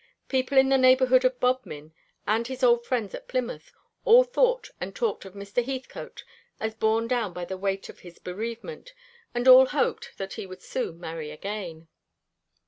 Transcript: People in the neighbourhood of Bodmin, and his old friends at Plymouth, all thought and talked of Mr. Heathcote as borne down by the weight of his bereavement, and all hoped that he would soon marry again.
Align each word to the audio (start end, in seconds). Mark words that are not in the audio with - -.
People 0.29 0.57
in 0.57 0.69
the 0.69 0.79
neighbourhood 0.79 1.23
of 1.25 1.39
Bodmin, 1.39 1.93
and 2.25 2.47
his 2.47 2.63
old 2.63 2.87
friends 2.87 3.13
at 3.13 3.27
Plymouth, 3.27 3.71
all 4.03 4.23
thought 4.23 4.71
and 4.81 4.95
talked 4.95 5.25
of 5.25 5.35
Mr. 5.35 5.63
Heathcote 5.63 6.23
as 6.59 6.73
borne 6.73 7.07
down 7.07 7.33
by 7.33 7.45
the 7.45 7.55
weight 7.55 7.87
of 7.87 7.99
his 7.99 8.17
bereavement, 8.17 8.95
and 9.35 9.47
all 9.47 9.67
hoped 9.67 10.17
that 10.17 10.33
he 10.33 10.47
would 10.47 10.63
soon 10.63 10.99
marry 10.99 11.29
again. 11.29 11.87